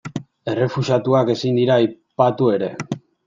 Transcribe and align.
Errefuxiatuak 0.53 1.29
ezin 1.35 1.61
dira 1.61 1.77
aipatu 1.83 2.51
ere. 2.57 2.71